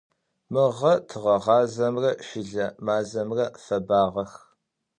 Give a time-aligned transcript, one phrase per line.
[0.53, 4.33] Мыгъэ тыгъэгъазэмрэ щылэ мазэмрэ фэбагъэх.